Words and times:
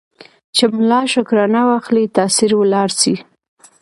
چي 0.55 0.63
ملا 0.75 1.01
شکرانه 1.13 1.61
واخلي 1.69 2.05
تأثیر 2.15 2.51
ولاړ 2.57 2.89
سي 3.01 3.13